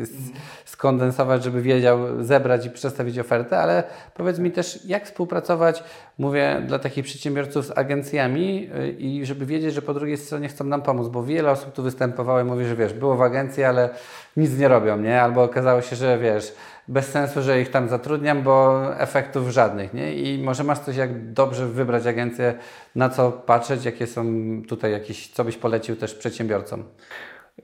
[0.76, 3.84] skondensować, żeby wiedział, zebrać i przedstawić ofertę, ale
[4.14, 5.84] powiedz mi też, jak współpracować,
[6.18, 10.64] mówię, dla takich przedsiębiorców z agencjami y, i żeby wiedzieć, że po drugiej stronie chcą
[10.64, 13.88] nam pomóc, bo wiele osób tu występowało i mówi, że wiesz, było w agencji, ale
[14.36, 15.22] nic nie robią, nie?
[15.22, 16.54] Albo okazało się, że wiesz,
[16.88, 20.14] bez sensu, że ich tam zatrudniam, bo efektów żadnych, nie?
[20.14, 22.54] I może masz coś, jak dobrze wybrać agencję,
[22.94, 24.24] na co patrzeć, jakie są
[24.68, 26.84] tutaj jakieś, co byś polecił też przedsiębiorcom?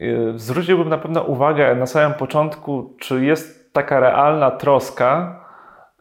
[0.01, 5.41] Y, zwróciłbym na pewno uwagę na samym początku, czy jest taka realna troska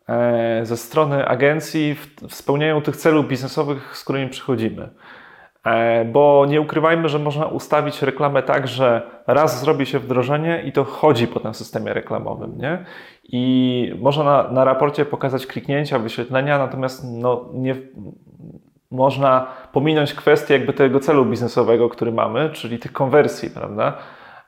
[0.10, 1.96] e, ze strony agencji
[2.30, 4.90] w spełnianiu tych celów biznesowych, z którymi przychodzimy.
[5.66, 10.72] E, bo nie ukrywajmy, że można ustawić reklamę tak, że raz zrobi się wdrożenie i
[10.72, 12.58] to chodzi po tym systemie reklamowym.
[12.58, 12.86] Nie?
[13.24, 17.76] I można na, na raporcie pokazać kliknięcia, wyświetlenia, natomiast no, nie,
[18.92, 23.98] można pominąć kwestię jakby tego celu biznesowego, który mamy, czyli tych konwersji, prawda?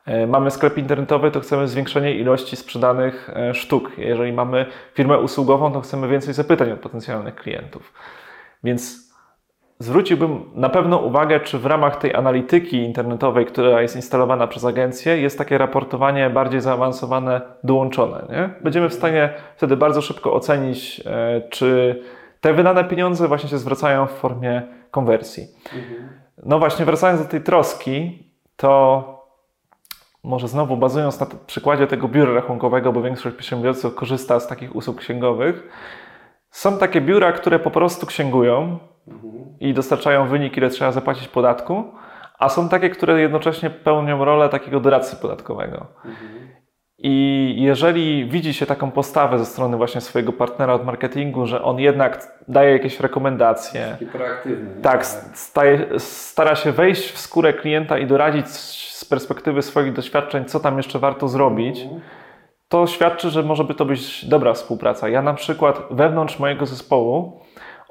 [0.05, 3.91] E, mamy sklep internetowy, to chcemy zwiększenie ilości sprzedanych e, sztuk.
[3.97, 7.93] Jeżeli mamy firmę usługową, to chcemy więcej zapytań od potencjalnych klientów.
[8.63, 9.13] Więc
[9.79, 15.17] zwróciłbym na pewno uwagę, czy w ramach tej analityki internetowej, która jest instalowana przez agencję,
[15.17, 18.25] jest takie raportowanie bardziej zaawansowane dołączone.
[18.29, 18.49] Nie?
[18.61, 22.01] Będziemy w stanie wtedy bardzo szybko ocenić, e, czy
[22.43, 25.47] te wydane pieniądze właśnie się zwracają w formie konwersji.
[25.65, 26.09] Mhm.
[26.45, 28.23] No właśnie, wracając do tej troski,
[28.55, 29.03] to
[30.23, 34.97] może znowu bazując na przykładzie tego biura rachunkowego, bo większość przedsiębiorców korzysta z takich usług
[34.97, 35.67] księgowych,
[36.51, 39.33] są takie biura, które po prostu księgują mhm.
[39.59, 41.83] i dostarczają wynik, ile trzeba zapłacić podatku,
[42.39, 45.85] a są takie, które jednocześnie pełnią rolę takiego doradcy podatkowego.
[46.05, 46.42] Mhm.
[47.05, 51.79] I jeżeli widzi się taką postawę ze strony właśnie swojego partnera od marketingu, że on
[51.79, 54.81] jednak daje jakieś rekomendacje, Taki proaktywny.
[54.81, 60.59] Tak, staje, stara się wejść w skórę klienta i doradzić z perspektywy swoich doświadczeń, co
[60.59, 62.01] tam jeszcze warto zrobić, mhm.
[62.67, 65.09] to świadczy, że może by to być dobra współpraca.
[65.09, 67.41] Ja na przykład wewnątrz mojego zespołu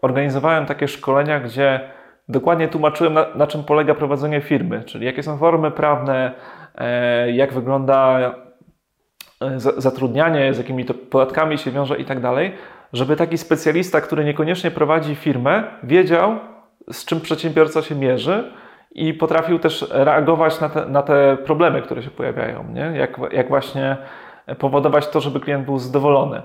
[0.03, 1.81] organizowałem takie szkolenia, gdzie
[2.29, 6.33] dokładnie tłumaczyłem, na, na czym polega prowadzenie firmy, czyli jakie są formy prawne,
[6.75, 8.35] e, jak wygląda
[9.57, 12.53] zatrudnianie, z jakimi to podatkami się wiąże i tak dalej,
[12.93, 16.39] żeby taki specjalista, który niekoniecznie prowadzi firmę, wiedział,
[16.93, 18.53] z czym przedsiębiorca się mierzy
[18.95, 22.81] i potrafił też reagować na te, na te problemy, które się pojawiają, nie?
[22.81, 23.97] Jak, jak właśnie
[24.59, 26.43] powodować to, żeby klient był zadowolony.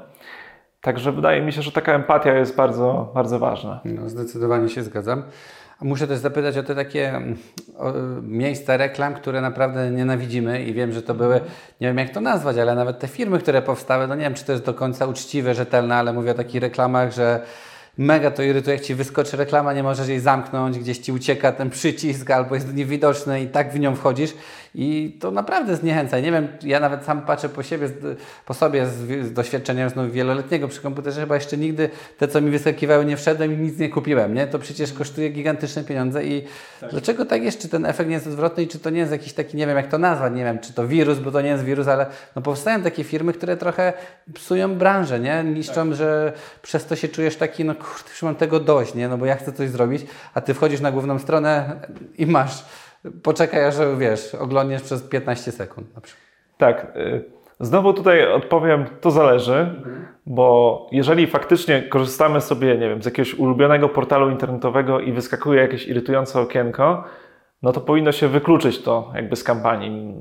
[0.81, 3.79] Także wydaje mi się, że taka empatia jest bardzo, bardzo ważna.
[3.85, 5.23] No, zdecydowanie się zgadzam.
[5.81, 7.37] Muszę też zapytać o te takie mm,
[7.77, 11.35] o, miejsca reklam, które naprawdę nienawidzimy i wiem, że to były,
[11.81, 14.45] nie wiem jak to nazwać, ale nawet te firmy, które powstały, no nie wiem, czy
[14.45, 17.41] to jest do końca uczciwe, rzetelne, ale mówię o takich reklamach, że
[17.97, 21.69] mega to irytuje, jak Ci wyskoczy reklama, nie możesz jej zamknąć, gdzieś Ci ucieka ten
[21.69, 24.33] przycisk albo jest niewidoczny i tak w nią wchodzisz
[24.79, 26.19] i to naprawdę zniechęca.
[26.19, 27.89] Nie wiem, ja nawet sam patrzę po siebie,
[28.45, 32.51] po sobie z, z doświadczenia znów wieloletniego przy komputerze, chyba jeszcze nigdy te, co mi
[32.51, 34.47] wyskakiwały, nie wszedłem i nic nie kupiłem, nie?
[34.47, 36.43] To przecież kosztuje gigantyczne pieniądze i
[36.81, 36.91] tak.
[36.91, 37.59] dlaczego tak jest?
[37.59, 39.77] Czy ten efekt nie jest odwrotny i czy to nie jest jakiś taki, nie wiem
[39.77, 42.41] jak to nazwać, nie wiem, czy to wirus, bo to nie jest wirus, ale no
[42.41, 43.93] powstają takie firmy, które trochę
[44.33, 45.43] psują branżę, nie?
[45.43, 45.97] Niszczą, tak.
[45.97, 49.07] że przez to się czujesz taki, no kurde, już mam tego dość, nie?
[49.07, 51.75] No bo ja chcę coś zrobić, a Ty wchodzisz na główną stronę
[52.17, 52.63] i masz
[53.23, 56.27] poczekaj, aż wiesz, oglądniesz przez 15 sekund na przykład.
[56.57, 56.95] Tak.
[56.95, 59.83] Y, Znowu tutaj odpowiem, to zależy,
[60.25, 65.87] bo jeżeli faktycznie korzystamy sobie, nie wiem, z jakiegoś ulubionego portalu internetowego i wyskakuje jakieś
[65.87, 67.03] irytujące okienko,
[67.61, 70.15] no to powinno się wykluczyć to jakby z kampanii.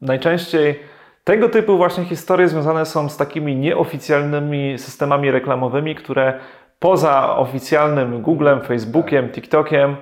[0.00, 0.80] Najczęściej
[1.24, 6.40] tego typu właśnie historie związane są z takimi nieoficjalnymi systemami reklamowymi, które
[6.78, 9.96] poza oficjalnym Googlem, Facebookiem, TikTokiem e,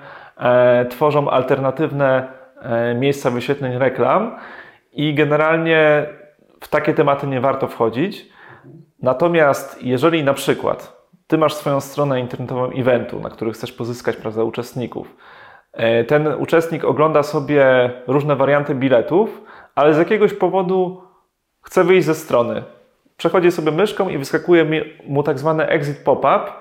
[0.90, 2.28] tworzą alternatywne
[2.62, 4.36] e, miejsca wyświetleń reklam
[4.92, 6.06] i generalnie
[6.60, 8.28] w takie tematy nie warto wchodzić.
[9.02, 14.42] Natomiast jeżeli na przykład ty masz swoją stronę internetową eventu, na których chcesz pozyskać prawda,
[14.42, 15.16] uczestników,
[15.72, 19.42] e, ten uczestnik ogląda sobie różne warianty biletów,
[19.74, 21.02] ale z jakiegoś powodu
[21.62, 22.62] chce wyjść ze strony.
[23.16, 24.66] Przechodzi sobie myszką i wyskakuje
[25.06, 26.52] mu tak zwany exit pop-up,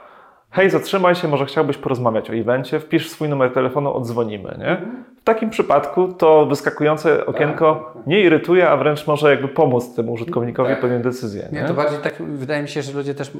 [0.51, 4.81] hej, zatrzymaj się, może chciałbyś porozmawiać o evencie, wpisz swój numer telefonu, odzwonimy, nie?
[5.21, 10.69] W takim przypadku to wyskakujące okienko nie irytuje, a wręcz może jakby pomóc temu użytkownikowi
[10.69, 10.81] tak.
[10.81, 11.47] podjąć decyzję.
[11.51, 11.62] Nie?
[11.62, 11.67] nie?
[11.67, 13.31] to bardziej tak, wydaje mi się, że ludzie też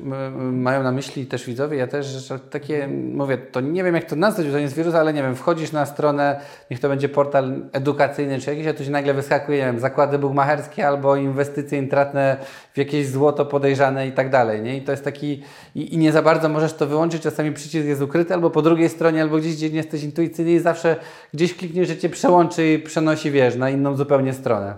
[0.51, 4.15] mają na myśli, też widzowie, ja też, że takie, mówię, to nie wiem jak to
[4.15, 6.39] nazwać, to nie jest wirus, ale nie wiem, wchodzisz na stronę,
[6.71, 10.19] niech to będzie portal edukacyjny czy jakiś, a tu się nagle wyskakuje, nie wiem, zakłady
[10.19, 12.37] bugmacherskie albo inwestycje intratne
[12.73, 14.77] w jakieś złoto podejrzane i tak dalej, nie?
[14.77, 15.43] I to jest taki,
[15.75, 18.89] i, i nie za bardzo możesz to wyłączyć, czasami przycisk jest ukryty albo po drugiej
[18.89, 20.95] stronie, albo gdzieś, gdzie nie jesteś intuicyjny i zawsze
[21.33, 24.75] gdzieś klikniesz, że Cię przełączy i przenosi, wiesz, na inną zupełnie stronę.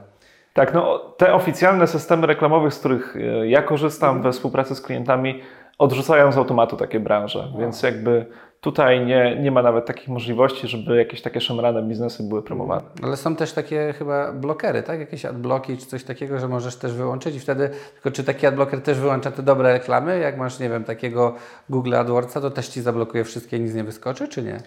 [0.53, 5.41] Tak, no te oficjalne systemy reklamowe, z których e, ja korzystam we współpracy z klientami,
[5.77, 8.25] odrzucają z automatu takie branże, więc jakby
[8.62, 12.82] Tutaj nie, nie ma nawet takich możliwości, żeby jakieś takie szemrane biznesy były promowane.
[13.04, 15.00] Ale są też takie chyba blokery, tak?
[15.00, 18.82] Jakieś adblocki czy coś takiego, że możesz też wyłączyć i wtedy, tylko czy taki adblocker
[18.82, 20.19] też wyłącza te dobre reklamy?
[20.19, 21.36] Jak masz, nie wiem, takiego
[21.69, 24.58] Google AdWordsa, to też Ci zablokuje wszystkie, nic nie wyskoczy, czy nie?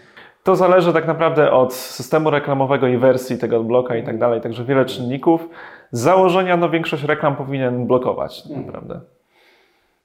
[0.42, 4.64] To zależy tak naprawdę od systemu reklamowego i wersji tego adblocka i tak dalej, także
[4.64, 5.48] wiele czynników.
[5.90, 9.00] Z założenia no, większość reklam powinien blokować, tak naprawdę.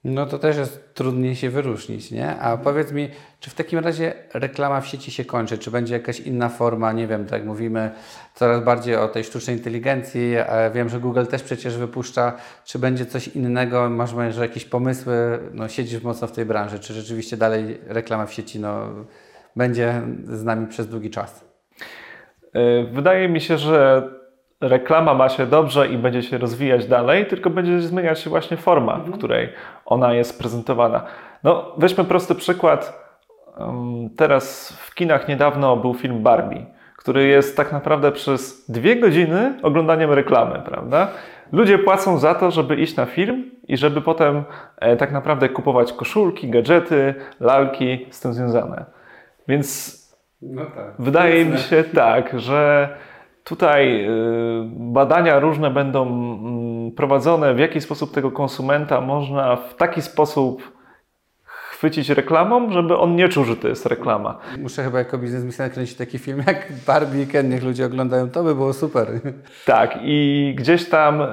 [0.10, 2.40] No to też jest trudniej się wyróżnić, nie?
[2.40, 5.58] A powiedz mi, czy w takim razie reklama w sieci się kończy?
[5.58, 6.92] Czy będzie jakaś inna forma?
[6.92, 7.92] Nie wiem, tak mówimy
[8.36, 10.34] coraz bardziej o tej sztucznej inteligencji.
[10.74, 12.34] Wiem, że Google też przecież wypuszcza.
[12.66, 13.90] Czy będzie coś innego?
[13.90, 15.40] Masz może jakieś pomysły?
[15.54, 16.80] No, siedzisz mocno w tej branży.
[16.80, 18.88] Czy rzeczywiście dalej reklama w sieci no,
[19.56, 21.46] będzie z nami przez długi czas?
[22.54, 24.10] E, wydaje mi się, że
[24.62, 28.94] reklama ma się dobrze i będzie się rozwijać dalej, tylko będzie zmieniać się właśnie forma,
[28.94, 29.18] w mhm.
[29.18, 29.50] której
[29.86, 31.04] ona jest prezentowana.
[31.44, 33.08] No, weźmy prosty przykład.
[34.18, 36.66] Teraz w kinach niedawno był film Barbie,
[36.98, 41.08] który jest tak naprawdę przez dwie godziny oglądaniem reklamy, prawda?
[41.52, 44.44] Ludzie płacą za to, żeby iść na film i żeby potem
[44.78, 48.86] e, tak naprawdę kupować koszulki, gadżety, lalki z tym związane.
[49.48, 49.98] Więc
[50.42, 52.90] no tak, wydaje mi się tak, że
[53.48, 54.10] Tutaj y,
[54.76, 60.72] badania różne będą mm, prowadzone, w jaki sposób tego konsumenta można w taki sposób
[61.44, 64.40] chwycić reklamą, żeby on nie czuł, że to jest reklama.
[64.60, 68.44] Muszę chyba jako biznesmen nakręcić taki film jak Barbie i Ken, niech ludzie oglądają, to
[68.44, 69.08] by było super.
[69.66, 71.26] Tak i gdzieś tam y,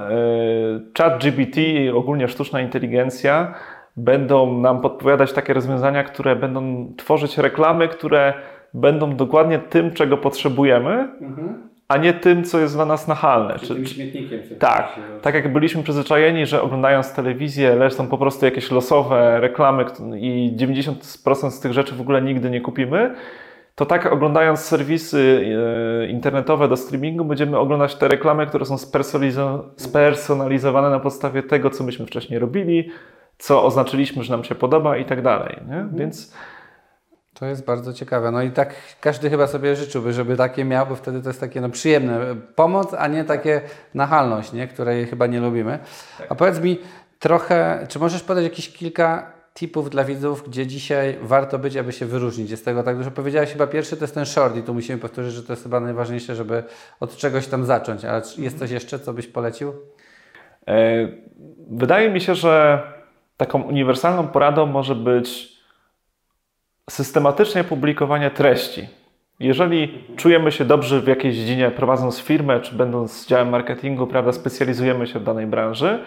[0.99, 3.55] chat GPT i ogólnie sztuczna inteligencja
[3.97, 8.35] będą nam podpowiadać takie rozwiązania, które będą tworzyć reklamy, które
[8.75, 13.59] będą dokładnie tym, czego potrzebujemy, mhm a nie tym, co jest dla nas nachalne.
[13.59, 14.41] Czy, tym śmietnikiem.
[14.59, 14.89] Tak,
[15.23, 19.85] tak jak byliśmy przyzwyczajeni, że oglądając telewizję lecą po prostu jakieś losowe reklamy
[20.17, 23.15] i 90% z tych rzeczy w ogóle nigdy nie kupimy,
[23.75, 25.45] to tak oglądając serwisy
[26.03, 28.77] e, internetowe do streamingu będziemy oglądać te reklamy, które są
[29.77, 32.91] spersonalizowane na podstawie tego, co myśmy wcześniej robili,
[33.39, 35.57] co oznaczyliśmy, że nam się podoba i tak dalej.
[35.61, 35.91] Mhm.
[35.97, 36.35] Więc
[37.35, 38.31] to jest bardzo ciekawe.
[38.31, 41.61] No i tak każdy chyba sobie życzyłby, żeby takie miał, bo wtedy to jest takie
[41.61, 42.21] no, przyjemne
[42.55, 43.61] pomoc, a nie takie
[43.95, 44.69] nachalność, nie?
[44.69, 45.79] której chyba nie lubimy.
[46.29, 46.79] A powiedz mi
[47.19, 52.07] trochę, czy możesz podać jakieś kilka tipów dla widzów, gdzie dzisiaj warto być, aby się
[52.07, 52.51] wyróżnić?
[52.51, 53.11] Jest tego tak dużo.
[53.11, 55.81] Powiedziałeś chyba pierwszy to jest ten short i tu musimy powtórzyć, że to jest chyba
[55.81, 56.63] najważniejsze, żeby
[57.01, 58.05] od czegoś tam zacząć.
[58.05, 59.73] Ale jest coś jeszcze, co byś polecił?
[60.69, 61.09] E,
[61.71, 62.83] wydaje mi się, że
[63.37, 65.54] taką uniwersalną poradą może być
[66.91, 68.89] systematycznie publikowanie treści.
[69.41, 75.07] Jeżeli czujemy się dobrze w jakiejś dziedzinie, prowadząc firmę, czy będąc działem marketingu, prawda, specjalizujemy
[75.07, 76.05] się w danej branży,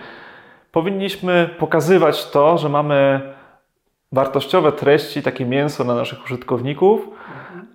[0.72, 3.22] powinniśmy pokazywać to, że mamy
[4.12, 7.10] wartościowe treści, takie mięso na naszych użytkowników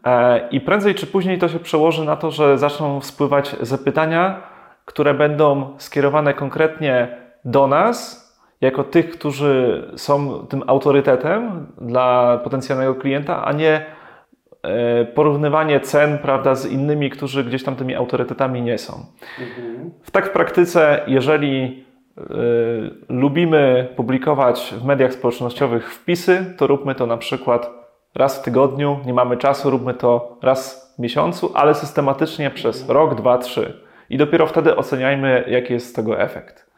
[0.05, 4.43] e, i prędzej czy później to się przełoży na to, że zaczną spływać zapytania,
[4.85, 7.09] które będą skierowane konkretnie
[7.45, 8.22] do nas,
[8.63, 13.87] jako tych, którzy są tym autorytetem dla potencjalnego klienta, a nie
[14.63, 18.93] e, porównywanie cen prawda, z innymi, którzy gdzieś tam tymi autorytetami nie są.
[20.03, 21.85] W tak w praktyce, jeżeli
[22.19, 22.23] y,
[23.09, 27.71] lubimy publikować w mediach społecznościowych wpisy, to róbmy to na przykład
[28.15, 33.15] raz w tygodniu, nie mamy czasu, róbmy to raz w miesiącu, ale systematycznie przez rok,
[33.15, 33.83] dwa, trzy.
[34.11, 36.72] I dopiero wtedy oceniajmy, jaki jest z tego efekt.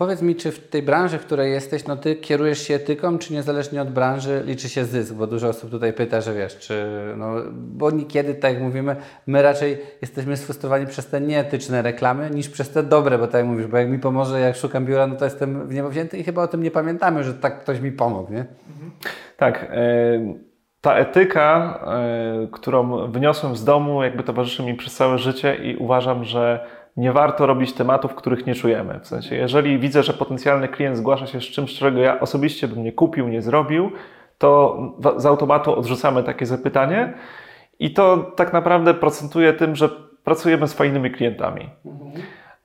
[0.00, 3.32] Powiedz mi, czy w tej branży, w której jesteś, no ty kierujesz się etyką, czy
[3.32, 5.14] niezależnie od branży liczy się zysk?
[5.14, 6.84] Bo dużo osób tutaj pyta, że wiesz, czy,
[7.16, 12.48] no, bo niekiedy, tak jak mówimy, my raczej jesteśmy sfrustrowani przez te nieetyczne reklamy, niż
[12.48, 15.16] przez te dobre, bo tak jak mówisz, bo jak mi pomoże, jak szukam biura, no
[15.16, 17.92] to jestem w niebo wzięty i chyba o tym nie pamiętamy, że tak ktoś mi
[17.92, 18.44] pomógł, nie?
[19.36, 19.66] Tak.
[19.70, 20.34] e,
[20.80, 26.24] Ta etyka, e, którą wyniosłem z domu, jakby towarzyszy mi przez całe życie i uważam,
[26.24, 26.66] że
[27.00, 29.00] nie warto robić tematów, których nie czujemy.
[29.00, 32.84] W sensie, jeżeli widzę, że potencjalny klient zgłasza się z czymś, czego ja osobiście bym
[32.84, 33.90] nie kupił, nie zrobił,
[34.38, 34.78] to
[35.16, 37.12] z automatu odrzucamy takie zapytanie
[37.78, 39.88] i to tak naprawdę procentuje tym, że
[40.24, 41.68] pracujemy z fajnymi klientami.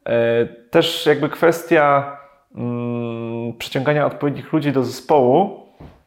[0.05, 2.17] E, Też jakby kwestia
[2.55, 5.65] mm, przyciągania odpowiednich ludzi do zespołu.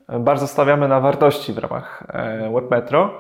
[0.09, 3.11] e, Bardzo stawiamy na wartości w ramach e, WebMetro.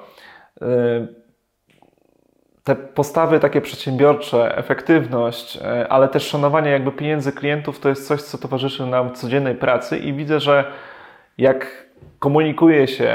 [2.69, 8.23] Te postawy takie przedsiębiorcze, efektywność, e, ale też szanowanie jakby pieniędzy klientów to jest coś,
[8.23, 10.65] co towarzyszy nam w codziennej pracy i widzę, że
[11.39, 11.87] jak
[12.19, 13.13] komunikuje się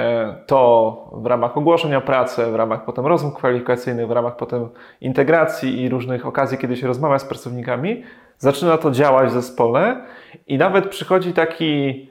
[0.48, 4.70] to w ramach ogłoszeń o pracę, w ramach potem rozmów kwalifikacyjnych, w ramach potem
[5.02, 8.04] integracji i różnych okazji, kiedy się rozmawia z pracownikami,
[8.38, 10.06] zaczyna to działać w zespole
[10.48, 12.10] i nawet przychodzi taki,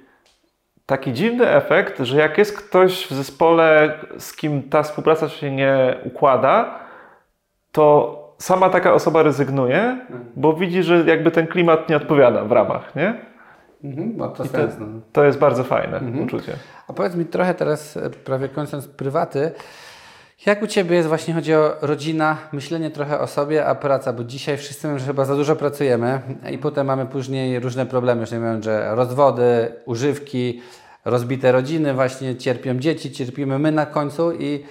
[0.87, 5.97] taki dziwny efekt, że jak jest ktoś w zespole, z kim ta współpraca się nie
[6.05, 6.82] układa,
[7.73, 10.07] to sama taka osoba rezygnuje,
[10.37, 13.15] bo widzi, że jakby ten klimat nie odpowiada w ramach, nie?
[13.85, 14.75] Mhm, ma to I to, sens.
[14.81, 14.87] No.
[15.13, 16.53] to jest bardzo fajne uczucie.
[16.89, 19.53] A powiedz mi trochę teraz, e, prawie kończąc prywaty,
[20.47, 24.25] jak u Ciebie jest właśnie, chodzi o rodzina, myślenie trochę o sobie, a praca, bo
[24.25, 28.31] dzisiaj wszyscy mówią, że chyba za dużo pracujemy i potem mamy później różne problemy, już
[28.31, 30.63] nie wiem, że rozwody, używki,
[31.05, 34.65] rozbite rodziny, właśnie cierpią dzieci, cierpimy my na końcu i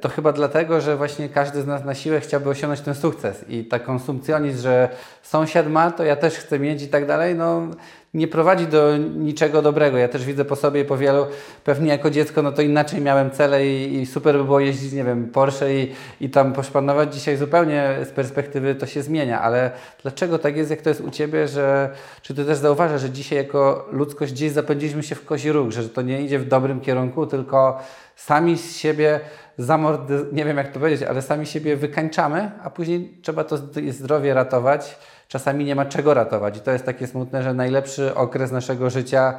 [0.00, 3.64] to chyba dlatego, że właśnie każdy z nas na siłę chciałby osiągnąć ten sukces i
[3.64, 4.88] ta konsumpcjonizm, że
[5.22, 7.68] sąsiad ma, to ja też chcę mieć i tak dalej, no
[8.14, 9.98] nie prowadzi do niczego dobrego.
[9.98, 11.26] Ja też widzę po sobie po wielu,
[11.64, 15.04] pewnie jako dziecko, no to inaczej miałem cele i, i super by było jeździć, nie
[15.04, 17.14] wiem, Porsche i, i tam poszpanować.
[17.14, 19.70] Dzisiaj zupełnie z perspektywy to się zmienia, ale
[20.02, 21.90] dlaczego tak jest, jak to jest u Ciebie, że
[22.22, 25.88] czy Ty też zauważasz, że dzisiaj jako ludzkość gdzieś zapędziliśmy się w kozi róg, że
[25.88, 27.80] to nie idzie w dobrym kierunku, tylko
[28.16, 29.20] sami z siebie
[29.58, 33.92] zamordy, nie wiem jak to powiedzieć, ale sami siebie wykańczamy, a później trzeba to zd-
[33.92, 34.98] zdrowie ratować.
[35.34, 39.34] Czasami nie ma czego ratować i to jest takie smutne, że najlepszy okres naszego życia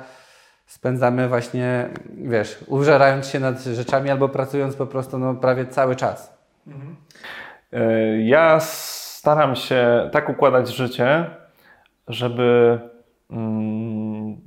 [0.66, 6.38] spędzamy właśnie, wiesz, użerając się nad rzeczami albo pracując po prostu no, prawie cały czas.
[7.74, 11.26] E, Ja staram się tak układać życie,
[12.08, 12.80] żeby
[13.32, 14.38] mm,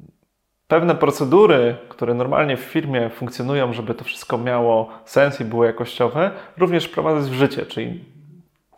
[0.67, 6.31] pewne procedury, które normalnie w firmie funkcjonują, żeby to wszystko miało sens i było jakościowe,
[6.59, 8.05] również wprowadzać w życie, czyli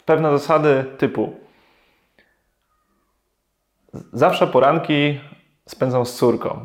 [0.05, 1.50] pewne zasady typu
[4.13, 5.21] zawsze poranki
[5.67, 6.65] spędzam z córką.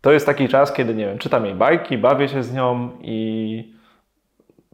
[0.00, 3.72] To jest taki czas, kiedy nie wiem, czytam jej bajki, bawię się z nią i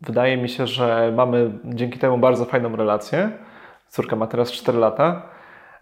[0.02, 3.30] wydaje mi się, że mamy dzięki temu bardzo fajną relację.
[3.88, 5.22] Córka ma teraz 4 lata.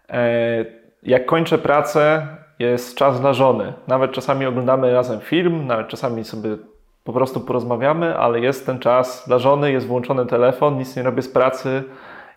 [0.09, 0.65] E,
[1.03, 2.27] Jak kończę pracę,
[2.59, 3.73] jest czas dla żony.
[3.87, 6.57] Nawet czasami oglądamy razem film, nawet czasami sobie
[7.03, 11.21] po prostu porozmawiamy, ale jest ten czas dla żony, jest włączony telefon, nic nie robię
[11.21, 11.83] z pracy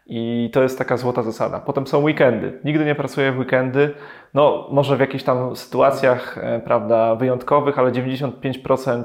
[0.07, 1.61] i to jest taka złota zasada.
[1.61, 2.61] Potem są weekendy.
[2.65, 3.95] Nigdy nie pracuję w weekendy.
[4.35, 9.03] No, może w jakichś tam sytuacjach, e, prawda, wyjątkowych, ale 95%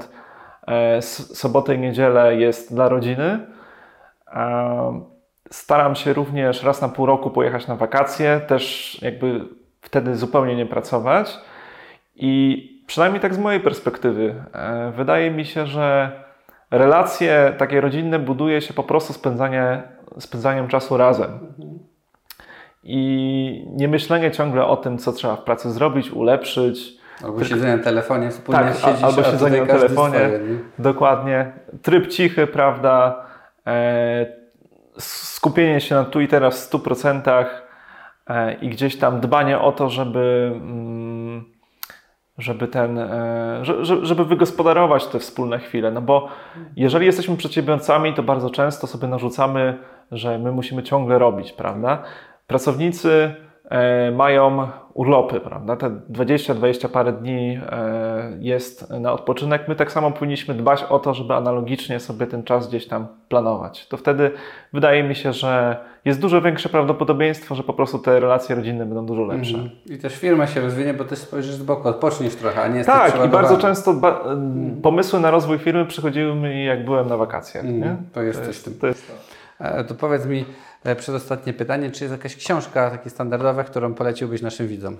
[0.66, 3.46] e, soboty i niedzielę jest dla rodziny.
[4.32, 5.12] E,
[5.50, 9.40] Staram się również raz na pół roku pojechać na wakacje, też jakby
[9.80, 11.38] wtedy zupełnie nie pracować.
[12.14, 14.44] I przynajmniej tak z mojej perspektywy,
[14.96, 16.12] wydaje mi się, że
[16.70, 19.82] relacje takie rodzinne buduje się po prostu spędzanie,
[20.18, 21.38] spędzaniem czasu razem.
[22.84, 27.02] I nie myślenie ciągle o tym, co trzeba w pracy zrobić, ulepszyć.
[27.24, 30.18] Albo siedzenie na telefonie, wspólnie Tak, siedzisz, albo siedzenie na telefonie.
[30.18, 30.58] Swoje, nie?
[30.78, 31.52] Dokładnie.
[31.82, 33.24] Tryb cichy, prawda?
[33.66, 34.26] E,
[34.98, 37.44] skupienie się na tu i teraz w 100%
[38.26, 41.44] e, i gdzieś tam dbanie o to, żeby, mm,
[42.38, 45.90] żeby ten, e, że- że- żeby wygospodarować te wspólne chwile.
[45.90, 46.28] No bo
[46.76, 49.78] jeżeli jesteśmy przedsiębiorcami, to bardzo często sobie narzucamy,
[50.12, 52.02] że my musimy ciągle robić, prawda?
[52.46, 53.34] Pracownicy
[53.70, 55.76] e, mają urlopy, prawda?
[55.76, 59.68] Te 20-20 parę dni e, jest na odpoczynek.
[59.68, 63.88] My tak samo powinniśmy dbać o to, żeby analogicznie sobie ten czas gdzieś tam planować.
[63.88, 64.30] To wtedy
[64.72, 69.06] wydaje mi się, że jest dużo większe prawdopodobieństwo, że po prostu te relacje rodzinne będą
[69.06, 69.54] dużo lepsze.
[69.54, 69.70] Mhm.
[69.86, 72.94] I też firma się rozwinie, bo też spojrzysz z boku, odpoczniesz trochę, a nie jesteś
[72.94, 74.24] Tak, i bardzo często ba-
[74.82, 77.64] pomysły na rozwój firmy przychodziły mi, jak byłem na wakacjach.
[77.64, 77.96] Nie?
[78.12, 78.74] to jest tym.
[78.80, 79.41] To jest to.
[79.60, 80.44] E, To powiedz mi
[80.84, 84.96] e, przedostatnie pytanie, czy jest jakaś książka takie standardowe, którą poleciłbyś naszym widzom?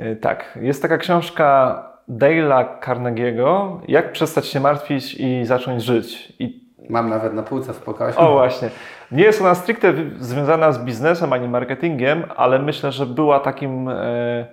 [0.00, 6.32] Y, Tak, jest taka książka Dale'a Carnegie'ego Jak przestać się martwić i zacząć żyć.
[6.38, 8.14] I Mam nawet na półce w pokoju.
[8.16, 8.70] o właśnie,
[9.12, 14.46] nie jest ona stricte związana z biznesem ani marketingiem, ale myślę, że była takim e,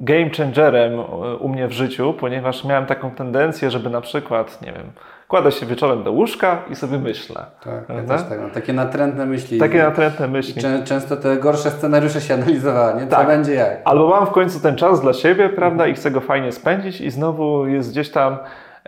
[0.00, 1.02] game changerem e,
[1.36, 4.92] u mnie w życiu, ponieważ miałem taką tendencję, żeby na przykład, nie wiem,
[5.32, 7.46] kładę się wieczorem do łóżka i sobie myślę.
[7.64, 8.18] Tak, ja Prawda?
[8.18, 8.50] też tak mam.
[8.50, 9.58] Takie natrętne myśli.
[9.58, 10.62] Takie natrętne myśli.
[10.62, 13.00] czę- często te gorsze scenariusze się analizowała, nie?
[13.06, 13.26] Co Tak.
[13.26, 13.80] będzie jak.
[13.84, 17.10] Albo mam w końcu ten czas dla siebie, prawda, i chcę go fajnie spędzić i
[17.10, 18.36] znowu jest gdzieś tam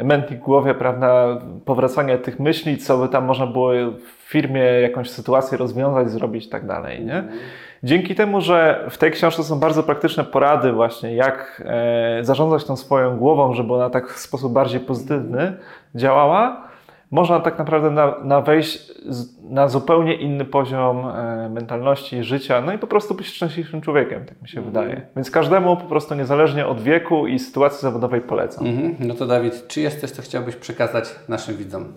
[0.05, 1.27] mętnik w głowie, prawda,
[1.65, 6.49] powracanie tych myśli, co by tam można było w firmie jakąś sytuację rozwiązać, zrobić i
[6.49, 7.25] tak dalej, nie?
[7.85, 12.77] Dzięki temu, że w tej książce są bardzo praktyczne porady właśnie, jak e, zarządzać tą
[12.77, 15.57] swoją głową, żeby ona tak w sposób bardziej pozytywny
[15.95, 16.69] działała,
[17.11, 18.93] można tak naprawdę na, na wejść
[19.43, 24.43] na zupełnie inny poziom e, mentalności, życia, no i po prostu być szczęśliwszym człowiekiem, tak
[24.43, 25.07] mi się wydaje.
[25.17, 28.67] Więc każdemu po prostu niezależnie od wieku i sytuacji zawodowej polecam.
[28.67, 28.97] Mhm.
[29.01, 31.93] No to Dawid, czy jest coś, co chciałbyś przekazać naszym widzom?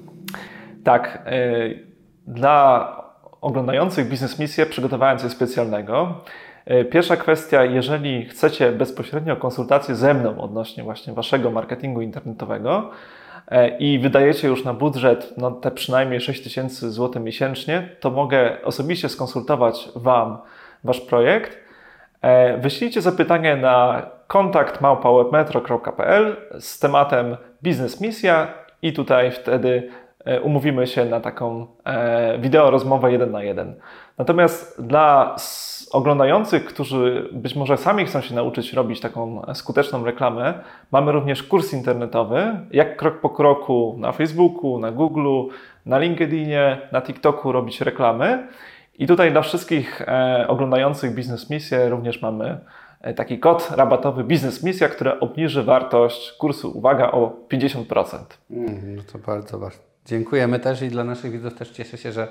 [0.83, 1.69] Tak, e,
[2.27, 3.06] dla
[3.47, 6.21] oglądających Biznes Misję przygotowałem coś specjalnego.
[6.65, 12.89] E, Pierwsza kwestia, jeżeli chcecie bezpośrednio konsultację ze mną odnośnie właśnie waszego marketingu internetowego
[13.47, 19.09] e, i wydajecie już na budżet no, te przynajmniej 6000 zł miesięcznie, to mogę osobiście
[19.09, 20.37] skonsultować wam
[20.83, 21.57] wasz projekt.
[22.21, 24.79] E, Wyślijcie zapytanie na kontakt
[26.59, 28.47] z tematem biznes misja
[28.81, 29.89] i tutaj wtedy
[30.43, 33.75] umówimy się na taką e, wideo rozmowę jeden na jeden.
[34.17, 35.36] Natomiast dla
[35.91, 40.53] oglądających, którzy być może sami chcą się nauczyć robić taką skuteczną reklamę,
[40.91, 45.53] mamy również kurs internetowy, jak krok po kroku na Facebooku, na Google,
[45.86, 48.47] na LinkedInie, na TikToku robić reklamy.
[48.97, 52.57] I tutaj dla wszystkich e, oglądających Biznes Misję również mamy
[53.01, 58.17] e, taki kod rabatowy Biznes Misja, który obniży wartość kursu, uwaga, o 50%.
[58.51, 59.80] Mhm, no to bardzo, bardzo.
[60.07, 62.27] Dziękujemy też i dla naszych widzów też cieszę się, że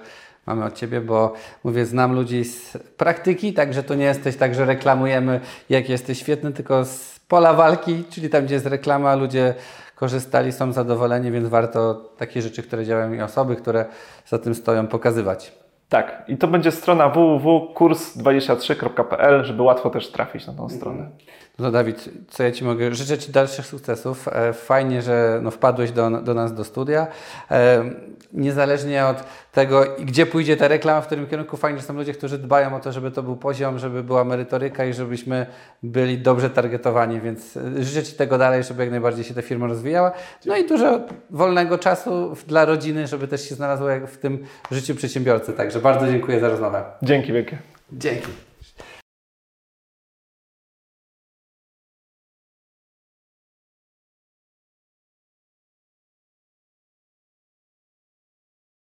[0.47, 1.33] mamy od Ciebie, bo
[1.65, 6.53] mówię, znam ludzi z praktyki, także to nie jesteś tak, że reklamujemy, jak jesteś świetny,
[6.53, 9.55] tylko z pola walki, czyli tam, gdzie jest reklama, ludzie
[9.95, 13.85] korzystali, są zadowoleni, więc warto takie rzeczy, które działają i osoby, które
[14.27, 15.53] za tym stoją, pokazywać.
[15.89, 21.11] Tak, i to będzie strona www.kurs23.pl, żeby łatwo też trafić na tą stronę.
[21.59, 22.95] No Dawid, co ja Ci mogę?
[22.95, 24.29] Życzę Ci dalszych sukcesów.
[24.29, 27.07] E, Fajnie, że no, wpadłeś do, do nas do studia.
[27.51, 27.85] E,
[28.33, 29.17] Niezależnie od
[29.53, 32.81] tego, gdzie pójdzie ta reklama, w którym kierunku, fajnie, że są ludzie, którzy dbają o
[32.81, 35.47] to, żeby to był poziom, żeby była merytoryka i żebyśmy
[35.83, 39.67] byli dobrze targetowani, więc e, życzę Ci tego dalej, żeby jak najbardziej się ta firma
[39.67, 40.13] rozwijała.
[40.47, 41.01] No i dużo
[41.31, 45.53] wolnego czasu dla rodziny, żeby też się znalazło w tym życiu przedsiębiorcy.
[45.53, 46.85] Także bardzo dziękuję za rozmowę.
[47.03, 47.59] Dzięki wielkie.
[47.93, 48.46] Dzięki.